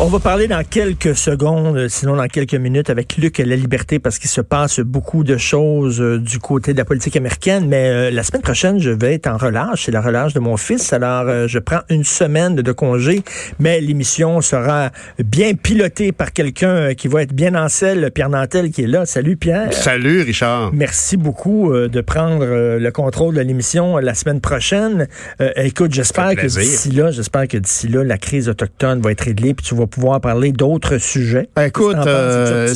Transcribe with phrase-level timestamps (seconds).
[0.00, 4.20] On va parler dans quelques secondes, sinon dans quelques minutes, avec Luc La Liberté, parce
[4.20, 7.66] qu'il se passe beaucoup de choses euh, du côté de la politique américaine.
[7.66, 9.86] Mais euh, la semaine prochaine, je vais être en relâche.
[9.86, 10.92] C'est la relâche de mon fils.
[10.92, 13.24] Alors, euh, je prends une semaine de congé,
[13.58, 18.70] mais l'émission sera bien pilotée par quelqu'un qui va être bien en selle, Pierre Nantel,
[18.70, 19.04] qui est là.
[19.04, 19.72] Salut, Pierre.
[19.72, 20.70] Salut, Richard.
[20.72, 22.46] Merci beaucoup de prendre
[22.78, 25.08] le contrôle de l'émission la semaine prochaine.
[25.56, 29.54] écoute, j'espère que d'ici là, j'espère que d'ici là, la crise autochtone va être réglée,
[29.54, 31.48] puis tu vas pouvoir parler d'autres sujets.
[31.56, 32.72] Ben, écoute, euh,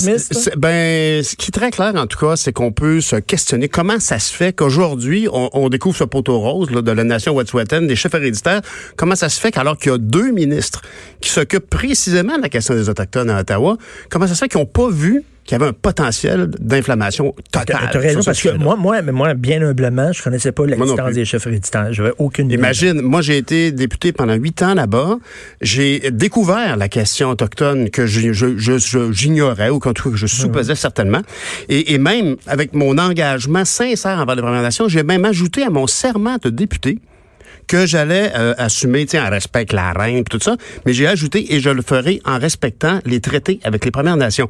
[0.57, 4.01] ben, ce qui est très clair en tout cas, c'est qu'on peut se questionner comment
[4.01, 7.97] ça se fait qu'aujourd'hui, on, découvre ce poteau rose là, de la nation Wet'suwet'en, des
[7.97, 8.61] chefs héréditaires,
[8.97, 10.83] comment ça se fait qu'alors qu'il y a deux ministres
[11.21, 13.77] qui s'occupent précisément de la question des Autochtones à Ottawa,
[14.11, 17.89] comment ça se fait qu'ils n'ont pas vu qu'il y avait un potentiel d'inflammation totale.
[17.91, 21.25] Tu as raison, parce que moi, moi, moi, bien humblement, je connaissais pas l'existence des
[21.25, 21.93] chefs héréditaires.
[21.93, 22.55] J'avais aucune idée.
[22.55, 25.19] Imagine, moi, j'ai été député pendant huit ans là-bas.
[25.61, 31.23] J'ai découvert la question autochtone que j'ignorais ou qu'en tout cas que je soupesais certainement.
[31.69, 35.71] Et, et, même, avec mon engagement sincère envers les Premières Nations, j'ai même ajouté à
[35.71, 36.99] mon serment de député
[37.67, 41.55] que j'allais euh, assumer, tiens, en respect la reine et tout ça, mais j'ai ajouté
[41.55, 44.49] et je le ferai en respectant les traités avec les Premières Nations.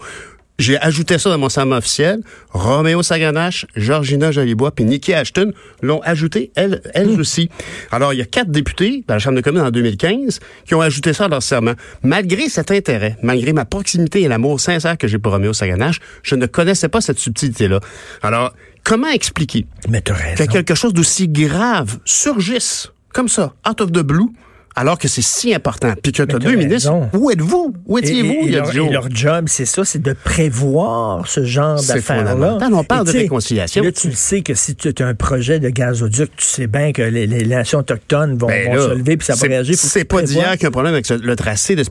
[0.62, 2.20] J'ai ajouté ça dans mon serment officiel.
[2.50, 5.50] Roméo Saganache, Georgina Jolibois puis Nikki Ashton
[5.82, 7.20] l'ont ajouté, elles, elles hmm.
[7.20, 7.50] aussi.
[7.90, 10.80] Alors, il y a quatre députés dans la Chambre de communes en 2015 qui ont
[10.80, 11.72] ajouté ça à leur serment.
[12.04, 16.36] Malgré cet intérêt, malgré ma proximité et l'amour sincère que j'ai pour Roméo Saganache, je
[16.36, 17.80] ne connaissais pas cette subtilité-là.
[18.22, 24.30] Alors, comment expliquer que quelque chose d'aussi grave surgisse comme ça, out of the blue,
[24.74, 25.92] alors que c'est si important.
[26.02, 26.92] Puis que tu as deux ministres.
[27.14, 27.74] Où êtes-vous?
[27.86, 31.82] Où étiez-vous il y a leur, leur job, c'est ça, c'est de prévoir ce genre
[31.82, 32.58] d'affaires-là.
[32.72, 33.82] On parle de réconciliation.
[33.82, 36.92] Là, tu le sais que si tu as un projet de gazoduc, tu sais bien
[36.92, 39.74] que les, nations autochtones vont, ben se lever puis ça va réagir.
[39.76, 41.88] C'est pas d'hier qu'il y a un problème avec le tracé de ce.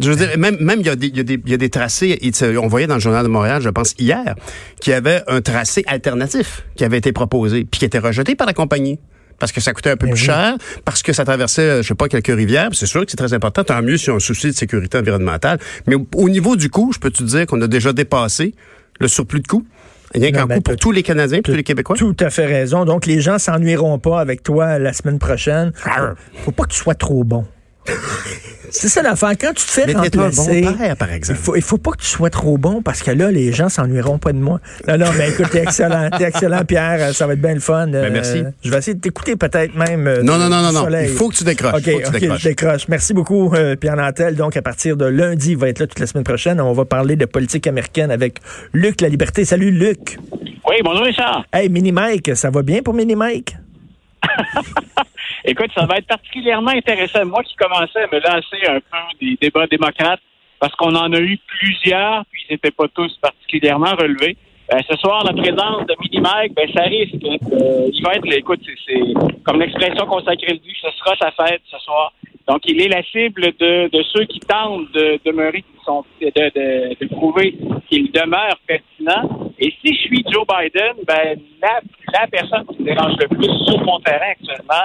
[0.00, 1.54] Je veux dire, même, même il y, a des, il, y a des, il y
[1.54, 2.18] a des tracés,
[2.60, 4.34] on voyait dans le Journal de Montréal, je pense, hier,
[4.80, 8.46] qu'il y avait un tracé alternatif qui avait été proposé puis qui était rejeté par
[8.46, 8.98] la compagnie
[9.38, 12.08] parce que ça coûtait un peu plus cher, parce que ça traversait, je sais pas,
[12.08, 12.70] quelques rivières.
[12.72, 13.64] C'est sûr que c'est très important.
[13.64, 15.58] Tant mieux si on a un souci de sécurité environnementale.
[15.86, 18.54] Mais au, niveau du coût, je peux te dire qu'on a déjà dépassé
[19.00, 19.64] le surplus de coût.
[20.14, 21.96] A qu'un coût pour tous les Canadiens, tous les Québécois.
[21.96, 22.84] Tout à fait raison.
[22.84, 25.72] Donc, les gens s'ennuieront pas avec toi la semaine prochaine.
[26.44, 27.44] Faut pas que tu sois trop bon.
[28.70, 29.32] C'est ça l'affaire.
[29.40, 31.38] Quand tu te fais mais remplacer, bon père, par exemple.
[31.38, 33.68] Il faut, il faut pas que tu sois trop bon parce que là, les gens
[33.68, 34.58] s'ennuieront pas de moi.
[34.88, 36.10] Non, non, mais écoute, t'es excellent.
[36.10, 37.14] T'es excellent, Pierre.
[37.14, 37.86] Ça va être bien le fun.
[37.88, 38.38] Ben, merci.
[38.38, 40.06] Euh, je vais essayer de t'écouter peut-être même.
[40.06, 40.98] Euh, non, non, non, non, non.
[41.00, 41.74] Il faut que tu décroches.
[41.74, 42.88] OK, OK, je décroche.
[42.88, 44.34] Merci beaucoup, euh, Pierre Nantel.
[44.34, 46.60] Donc, à partir de lundi, il va être là toute la semaine prochaine.
[46.60, 48.38] On va parler de politique américaine avec
[48.72, 49.44] Luc La Liberté.
[49.44, 50.18] Salut, Luc.
[50.68, 51.44] Oui, bonjour, Richard.
[51.52, 53.56] Hey, Mini Mike, ça va bien pour Mini Mike?
[55.44, 57.24] Écoute, ça va être particulièrement intéressant.
[57.26, 60.20] Moi qui commençais à me lancer un peu des débats démocrates,
[60.58, 64.36] parce qu'on en a eu plusieurs, puis ils n'étaient pas tous particulièrement relevés.
[64.70, 67.22] Ben, ce soir, la présence de Mini Mike, ben, ça risque.
[67.22, 71.60] Euh, il va être, écoute, c'est comme l'expression consacrée de lui, ce sera sa fête
[71.70, 72.14] ce soir.
[72.48, 76.26] Donc, il est la cible de, de ceux qui tentent de demeurer, qui sont, de,
[76.28, 77.54] de, de prouver
[77.88, 79.50] qu'il demeure pertinent.
[79.58, 81.80] Et si je suis Joe Biden, ben, la,
[82.12, 84.84] la personne qui me dérange le plus sur mon terrain actuellement,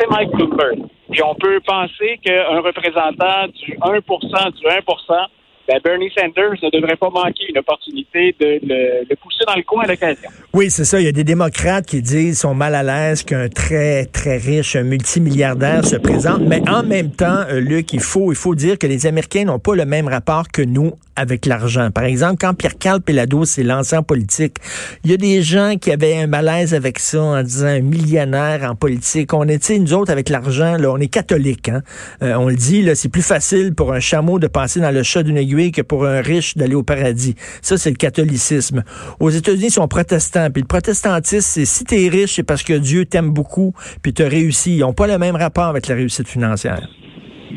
[0.00, 0.78] c'est Mike Bloomberg.
[1.12, 5.26] Et on peut penser qu'un représentant du 1% du 1%
[5.68, 9.84] ben Bernie Sanders ne devrait pas manquer une opportunité de le, pousser dans le coin
[9.84, 10.28] à l'occasion.
[10.52, 10.98] Oui, c'est ça.
[10.98, 14.74] Il y a des démocrates qui disent sont mal à l'aise qu'un très, très riche,
[14.74, 16.40] multimilliardaire se présente.
[16.40, 19.60] Mais en même temps, euh, Luc, il faut, il faut dire que les Américains n'ont
[19.60, 21.90] pas le même rapport que nous avec l'argent.
[21.90, 24.56] Par exemple, quand Pierre-Carl Pelado s'est lancé en politique,
[25.04, 28.68] il y a des gens qui avaient un malaise avec ça en disant un millionnaire
[28.68, 29.34] en politique.
[29.34, 31.68] On est, nous autres, avec l'argent, là, on est catholiques.
[31.68, 31.82] Hein?
[32.22, 35.02] Euh, on le dit, là, c'est plus facile pour un chameau de passer dans le
[35.02, 37.34] chat d'une aiguille que pour un riche d'aller au paradis.
[37.60, 38.82] Ça, c'est le catholicisme.
[39.20, 40.50] Aux États-Unis, ils sont protestants.
[40.50, 44.28] Puis le protestantisme, c'est si t'es riche, c'est parce que Dieu t'aime beaucoup, puis t'as
[44.28, 44.76] réussi.
[44.76, 46.88] Ils n'ont pas le même rapport avec la réussite financière.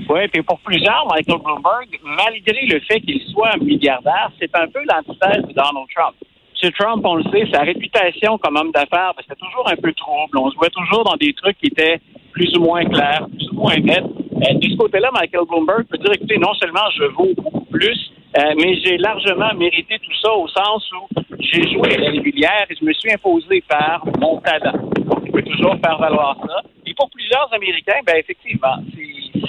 [0.10, 4.80] Oui, puis pour plusieurs, Michael Bloomberg, malgré le fait qu'il soit milliardaire, c'est un peu
[4.86, 6.16] l'antithèse de Donald Trump.
[6.64, 6.72] M.
[6.80, 10.38] Trump, on le sait, sa réputation comme homme d'affaires, ben, c'était toujours un peu trouble.
[10.38, 12.00] On se voit toujours dans des trucs qui étaient
[12.32, 14.00] plus ou moins clairs, plus ou moins nets.
[14.00, 18.12] Euh, de ce côté-là, Michael Bloomberg peut dire, écoutez, non seulement je vaux beaucoup plus,
[18.38, 21.08] euh, mais j'ai largement mérité tout ça au sens où
[21.40, 24.88] j'ai joué à la régulière et je me suis imposé par mon talent.
[25.00, 26.62] Donc, il peut toujours faire valoir ça.
[26.94, 28.78] Et pour plusieurs Américains, ben effectivement,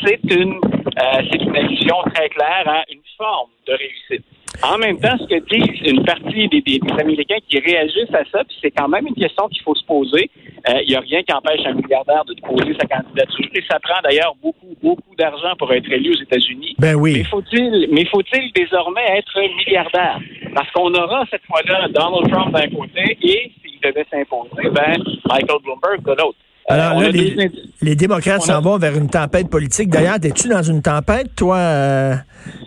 [0.02, 4.24] c'est une, euh, c'est une allusion très claire à une forme de réussite.
[4.62, 8.44] En même temps, ce que disent une partie des, des, Américains qui réagissent à ça,
[8.44, 10.30] puis c'est quand même une question qu'il faut se poser.
[10.66, 13.48] Il euh, n'y a rien qui empêche un milliardaire de déposer sa candidature.
[13.54, 16.76] Et ça prend d'ailleurs beaucoup, beaucoup d'argent pour être élu aux États-Unis.
[16.78, 17.18] Ben oui.
[17.18, 20.18] Mais faut-il, mais faut-il désormais être milliardaire?
[20.54, 24.96] Parce qu'on aura cette fois-là Donald Trump d'un côté et s'il devait s'imposer, ben
[25.28, 26.38] Michael Bloomberg de l'autre.
[26.68, 29.90] Alors là, les, démocrates s'en vont vers une tempête politique.
[29.90, 32.14] D'ailleurs, es-tu dans une tempête, toi, euh,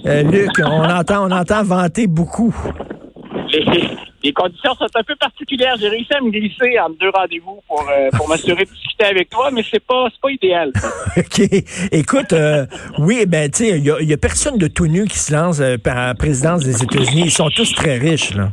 [0.05, 0.51] euh, Luc?
[0.63, 2.55] On entend, on entend vanter beaucoup.
[4.23, 5.75] Les, conditions sont un peu particulières.
[5.79, 9.29] J'ai réussi à me glisser entre deux rendez-vous pour, euh, pour m'assurer de discuter avec
[9.29, 10.71] toi, mais c'est pas, pas idéal.
[11.17, 11.41] OK.
[11.91, 12.35] Écoute,
[12.99, 15.95] oui, ben, tu sais, il y, a personne de tout nu qui se lance par
[15.95, 17.23] la présidence des États-Unis.
[17.25, 18.49] Ils sont tous très riches, là.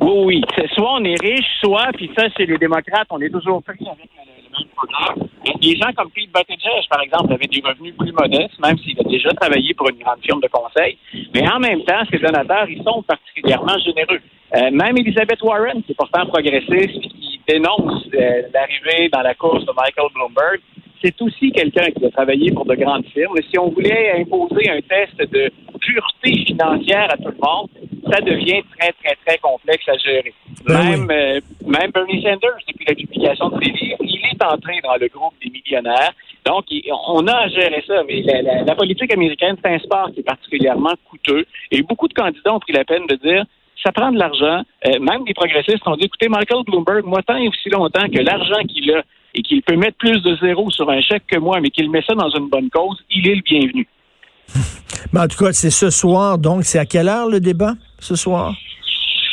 [0.00, 0.42] Oui, oui.
[0.74, 4.08] Soit on est riche, soit, puis ça, c'est les démocrates, on est toujours pris avec
[4.16, 5.28] le, même programme.
[5.60, 9.04] Des gens comme Pete Buttigieg, par exemple, avaient des revenus plus modestes, même s'il a
[9.04, 10.96] déjà travaillé pour une grande firme de conseil.
[11.34, 14.20] Mais en même temps, ces donateurs, ils sont particulièrement généreux.
[14.56, 19.64] Euh, même Elizabeth Warren, qui est pourtant progressiste, qui dénonce euh, l'arrivée dans la course
[19.64, 20.60] de Michael Bloomberg,
[21.02, 23.36] c'est aussi quelqu'un qui a travaillé pour de grandes firmes.
[23.38, 25.50] Et si on voulait imposer un test de
[25.80, 27.68] pureté financière à tout le monde,
[28.10, 30.34] ça devient très, très, très complexe à gérer.
[30.66, 34.80] Ben même, euh, même Bernie Sanders, depuis la publication de ses livres, il est entré
[34.82, 36.12] dans le groupe des millionnaires.
[36.46, 36.64] Donc,
[37.08, 38.02] on a à gérer ça.
[38.06, 41.44] Mais la, politique américaine, c'est un sport qui est particulièrement coûteux.
[41.70, 43.44] Et beaucoup de candidats ont pris la peine de dire
[43.82, 44.62] ça prend de l'argent.
[44.86, 48.20] Euh, même des progressistes ont dit, écoutez, Michael Bloomberg, moi, tant et aussi longtemps que
[48.20, 49.02] l'argent qu'il a
[49.34, 52.02] et qu'il peut mettre plus de zéro sur un chèque que moi, mais qu'il met
[52.02, 53.86] ça dans une bonne cause, il est le bienvenu.
[55.12, 57.74] Mais en tout cas, c'est ce soir, donc c'est à quelle heure le débat?
[58.00, 58.54] Ce soir?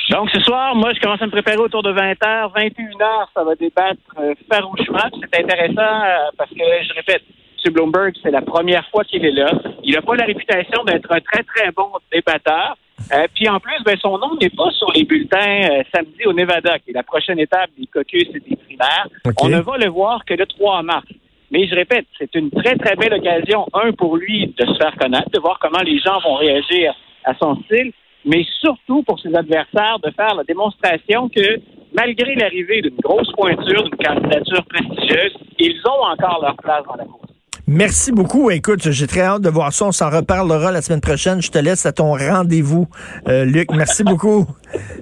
[0.09, 2.53] Donc, ce soir, moi, je commence à me préparer autour de 20h.
[2.53, 5.03] 21h, ça va débattre euh, farouchement.
[5.19, 7.23] C'est intéressant euh, parce que, je répète,
[7.65, 7.73] M.
[7.73, 9.51] Bloomberg, c'est la première fois qu'il est là.
[9.83, 12.77] Il n'a pas la réputation d'être un très, très bon débatteur.
[13.11, 16.79] Euh, puis en plus, ben, son nom n'est pas sur les bulletins samedi au Nevada,
[16.79, 19.07] qui est la prochaine étape des caucus et des primaires.
[19.41, 21.07] On ne va le voir que le 3 mars.
[21.51, 24.95] Mais je répète, c'est une très, très belle occasion, un, pour lui de se faire
[24.95, 26.93] connaître, de voir comment les gens vont réagir
[27.23, 27.91] à son style,
[28.27, 31.59] mais surtout pour ses adversaires de faire la démonstration que
[31.95, 37.05] malgré l'arrivée d'une grosse pointure, d'une candidature prestigieuse, ils ont encore leur place dans la
[37.05, 37.27] course.
[37.69, 38.49] Merci beaucoup.
[38.49, 39.85] Écoute, j'ai très hâte de voir ça.
[39.85, 41.41] On s'en reparlera la semaine prochaine.
[41.41, 42.87] Je te laisse à ton rendez-vous,
[43.27, 43.73] euh, Luc.
[43.73, 44.45] Merci beaucoup.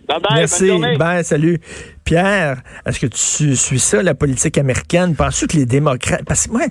[0.08, 0.38] Bye bye.
[0.40, 0.72] Merci.
[0.98, 1.60] Bye, salut.
[2.04, 5.16] Pierre, est-ce que tu suis ça, la politique américaine?
[5.16, 6.26] Penses-tu que les démocrates.
[6.26, 6.66] Parce que moi,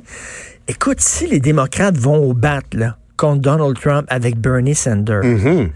[0.66, 5.70] écoute, si les démocrates vont au bat, là, contre Donald Trump avec Bernie Sanders, mm-hmm.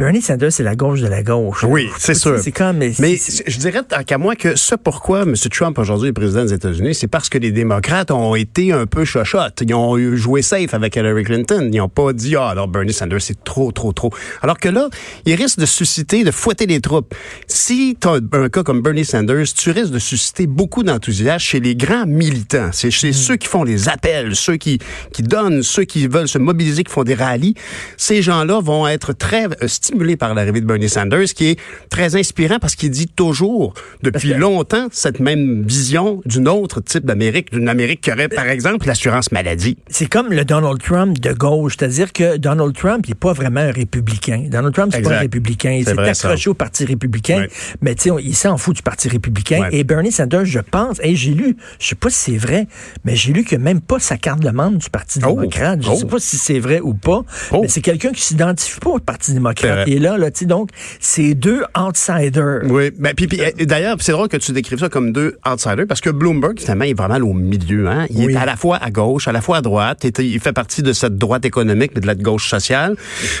[0.00, 1.62] Bernie Sanders, c'est la gauche de la gauche.
[1.62, 2.38] Oui, c'est sûr.
[2.38, 5.34] C'est comme, mais, je dirais tant qu'à moi que ce pourquoi M.
[5.52, 9.04] Trump aujourd'hui est président des États-Unis, c'est parce que les démocrates ont été un peu
[9.04, 9.60] chochottes.
[9.60, 11.68] Ils ont joué safe avec Hillary Clinton.
[11.70, 14.10] Ils n'ont pas dit, ah, alors Bernie Sanders, c'est trop, trop, trop.
[14.40, 14.88] Alors que là,
[15.26, 17.14] il risque de susciter, de fouetter les troupes.
[17.46, 21.60] Si tu as un cas comme Bernie Sanders, tu risques de susciter beaucoup d'enthousiasme chez
[21.60, 22.70] les grands militants.
[22.72, 23.12] C'est chez mm.
[23.12, 24.78] ceux qui font les appels, ceux qui,
[25.12, 27.54] qui donnent, ceux qui veulent se mobiliser, qui font des rallyes.
[27.98, 32.14] Ces gens-là vont être très euh, stimulé par l'arrivée de Bernie Sanders, qui est très
[32.14, 37.68] inspirant parce qu'il dit toujours, depuis longtemps, cette même vision d'une autre type d'Amérique, d'une
[37.68, 39.76] Amérique qui aurait, par exemple, l'assurance maladie.
[39.88, 43.60] C'est comme le Donald Trump de gauche, c'est-à-dire que Donald Trump, il n'est pas vraiment
[43.60, 44.44] un républicain.
[44.48, 45.72] Donald Trump, c'est pas un républicain.
[45.72, 47.46] Il s'est accroché au Parti républicain,
[47.80, 49.68] mais tu sais, il s'en fout du Parti républicain.
[49.72, 52.68] Et Bernie Sanders, je pense, et j'ai lu, je sais pas si c'est vrai,
[53.04, 55.30] mais j'ai lu que même pas sa carte de membre du Parti oh.
[55.30, 55.82] démocrate.
[55.82, 56.06] Je sais oh.
[56.06, 57.62] pas si c'est vrai ou pas, oh.
[57.62, 59.79] mais c'est quelqu'un qui s'identifie pas au Parti démocrate.
[59.86, 60.70] Et là, là, donc,
[61.00, 62.60] c'est deux outsiders.
[62.64, 66.00] Oui, ben, puis, eh, d'ailleurs, c'est drôle que tu décrives ça comme deux outsiders, parce
[66.00, 67.88] que Bloomberg, finalement, il est vraiment au milieu.
[67.88, 68.06] Hein?
[68.10, 70.06] Il est à la fois à gauche, à la fois à droite.
[70.18, 72.96] Il fait partie de cette droite économique, mais de la gauche sociale.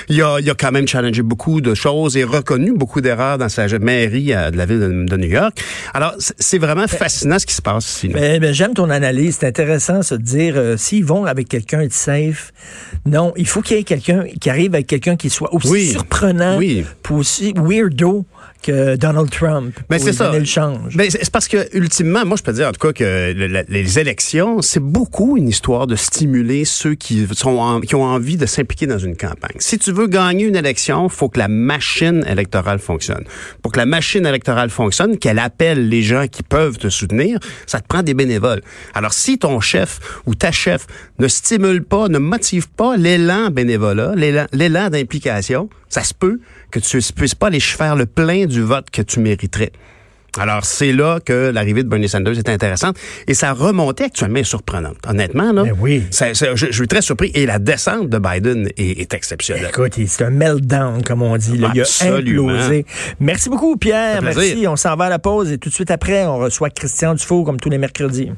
[0.08, 3.48] Il a, il a quand même challengé beaucoup de choses et reconnu beaucoup d'erreurs dans
[3.48, 5.60] sa mairie euh, de la ville de, New York.
[5.94, 8.08] Alors, c'est vraiment ben, fascinant ce qui se passe ici.
[8.08, 9.38] Ben, ben, J'aime ton analyse.
[9.40, 12.52] C'est intéressant de se dire, euh, s'ils vont avec quelqu'un de safe,
[13.06, 16.29] non, il faut qu'il y ait quelqu'un qui arrive avec quelqu'un qui soit aussi surprenant,
[16.58, 16.84] oui.
[17.10, 18.24] aussi weirdo
[18.62, 19.78] que Donald Trump.
[19.88, 20.36] Mais c'est ça.
[20.36, 20.96] Le change.
[20.96, 24.62] Ben, c'est parce que ultimement, moi je peux dire en tout cas que les élections,
[24.62, 28.98] c'est beaucoup une histoire de stimuler ceux qui sont qui ont envie de s'impliquer dans
[28.98, 29.56] une campagne.
[29.58, 33.24] Si tu veux gagner une élection, faut que la machine électorale fonctionne.
[33.62, 37.80] Pour que la machine électorale fonctionne, qu'elle appelle les gens qui peuvent te soutenir, ça
[37.80, 38.62] te prend des bénévoles.
[38.94, 40.86] Alors si ton chef ou ta chef
[41.18, 46.96] ne stimule pas, ne motive pas l'élan bénévolat, l'élan d'implication, ça se peut que tu
[46.96, 49.72] ne puisses pas aller faire le plein du vote que tu mériterais.
[50.38, 52.96] Alors, c'est là que l'arrivée de Bernie Sanders est intéressante.
[53.26, 54.98] Et sa remontée actuellement est surprenante.
[55.08, 55.64] Honnêtement, là.
[55.64, 56.04] Ben oui.
[56.10, 57.32] je, suis très surpris.
[57.34, 59.70] Et la descente de Biden est, exceptionnelle.
[59.70, 61.52] Écoute, c'est un meltdown, comme on dit.
[61.54, 61.72] Il a
[62.16, 62.86] implosé.
[63.18, 64.22] Merci beaucoup, Pierre.
[64.22, 64.66] Merci.
[64.68, 67.44] On s'en va à la pause et tout de suite après, on reçoit Christian Dufault
[67.44, 68.30] comme tous les mercredis.